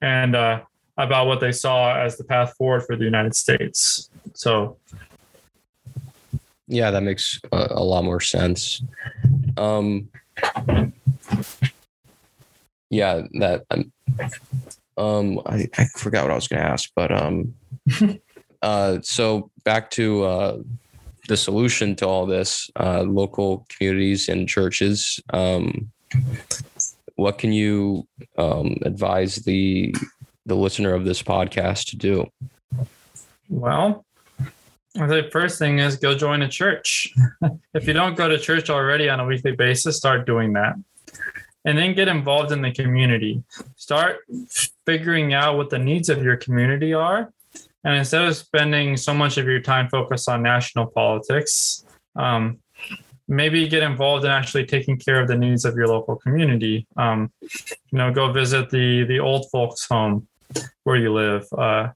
[0.01, 0.61] and uh,
[0.97, 4.11] about what they saw as the path forward for the United States.
[4.35, 4.77] So,
[6.67, 8.83] yeah, that makes a, a lot more sense.
[9.57, 10.09] Um,
[12.91, 13.93] yeah, that um,
[14.97, 17.55] um I, I forgot what I was going to ask, but um,
[18.63, 20.59] uh, so back to uh,
[21.29, 25.21] the solution to all this, uh, local communities and churches.
[25.31, 25.91] Um,
[27.17, 28.07] what can you
[28.39, 29.95] um, advise the
[30.45, 32.27] the listener of this podcast to do?
[33.49, 34.05] Well,
[34.95, 37.13] the first thing is go join a church.
[37.75, 40.75] if you don't go to church already on a weekly basis, start doing that.
[41.65, 43.43] And then get involved in the community.
[43.77, 44.19] Start
[44.85, 47.33] figuring out what the needs of your community are.
[47.85, 51.85] And instead of spending so much of your time focused on national politics,
[52.17, 52.59] um,
[53.29, 56.87] maybe get involved in actually taking care of the needs of your local community.
[56.97, 60.29] Um, you know, go visit the the old folks' home
[60.85, 61.47] where you live.
[61.57, 61.89] Uh,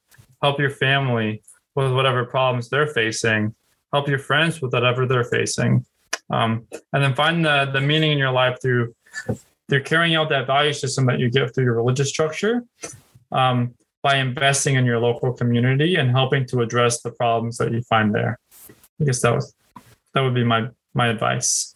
[0.43, 1.43] help your family
[1.77, 3.55] with whatever problems they're facing.
[3.93, 5.85] Help your friends with whatever they're facing,
[6.31, 8.95] um, and then find the the meaning in your life through
[9.69, 12.65] through carrying out that value system that you get through your religious structure.
[13.31, 13.75] Um,
[14.07, 18.15] by investing in your local community and helping to address the problems that you find
[18.15, 18.39] there.
[19.01, 19.53] I guess that was
[20.15, 21.75] that would be my my advice.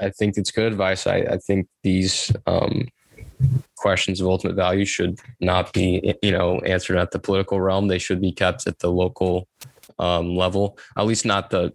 [0.00, 1.06] I think it's good advice.
[1.06, 2.88] I, I think these um,
[3.76, 7.88] questions of ultimate value should not be, you know, answered at the political realm.
[7.88, 9.48] They should be kept at the local
[9.98, 11.72] um, level, at least not the,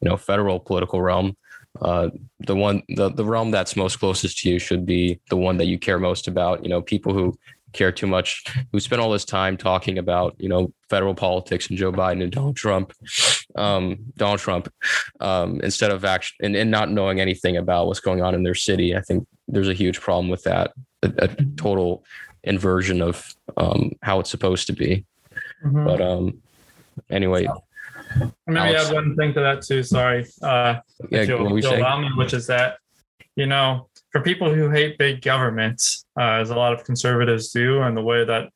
[0.00, 1.36] you know, federal political realm.
[1.80, 5.56] Uh, the one, the the realm that's most closest to you should be the one
[5.56, 6.64] that you care most about.
[6.64, 7.38] You know, people who
[7.72, 11.78] care too much, who spent all this time talking about, you know, federal politics and
[11.78, 12.92] Joe Biden and Donald Trump,
[13.56, 14.72] um, Donald Trump,
[15.20, 18.54] um, instead of action and, and not knowing anything about what's going on in their
[18.54, 18.96] city.
[18.96, 22.04] I think there's a huge problem with that, a, a total
[22.44, 25.04] inversion of um, how it's supposed to be.
[25.64, 25.84] Mm-hmm.
[25.84, 26.42] But um,
[27.10, 27.46] anyway.
[28.46, 29.84] Maybe add one thing to that too.
[29.84, 32.78] Sorry, uh, yeah, if you'll, you'll allow me, which is that
[33.36, 35.82] you know for people who hate big government,
[36.18, 38.50] uh, as a lot of conservatives do, and the way that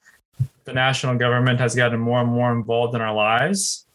[0.64, 3.86] the national government has gotten more and more involved in our lives,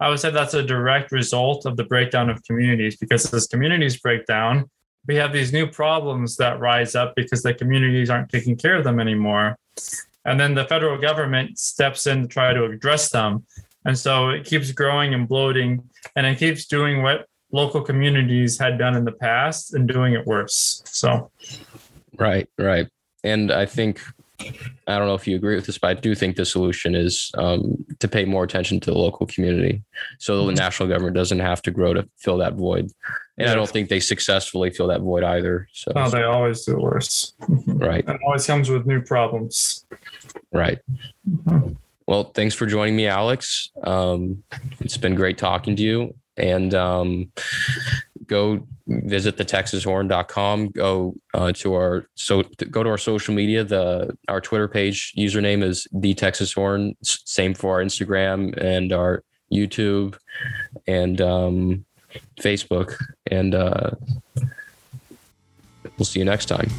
[0.00, 4.00] I would say that's a direct result of the breakdown of communities because as communities
[4.00, 4.68] break down,
[5.06, 8.84] we have these new problems that rise up because the communities aren't taking care of
[8.84, 9.56] them anymore.
[10.24, 13.44] And then the federal government steps in to try to address them.
[13.84, 18.78] And so it keeps growing and bloating and it keeps doing what local communities had
[18.78, 20.82] done in the past and doing it worse.
[20.86, 21.30] So,
[22.18, 22.88] right, right.
[23.22, 24.00] And I think,
[24.88, 27.30] I don't know if you agree with this, but I do think the solution is
[27.38, 29.84] um, to pay more attention to the local community
[30.18, 30.56] so the mm-hmm.
[30.56, 32.90] national government doesn't have to grow to fill that void.
[33.38, 33.52] And yeah.
[33.52, 35.68] I don't think they successfully fill that void either.
[35.72, 37.34] So, no, they always do worse.
[37.66, 38.06] Right.
[38.08, 39.84] It always comes with new problems.
[40.52, 40.78] Right.
[41.28, 41.74] Mm-hmm.
[42.06, 43.70] Well, thanks for joining me, Alex.
[43.82, 44.42] Um,
[44.80, 47.30] it's been great talking to you and um,
[48.26, 54.16] go visit the texashorn.com go uh, to our so go to our social media the
[54.28, 59.22] our twitter page username is the texas horn same for our instagram and our
[59.52, 60.16] youtube
[60.86, 61.84] and um,
[62.40, 62.94] facebook
[63.30, 63.90] and uh,
[65.96, 66.70] we'll see you next time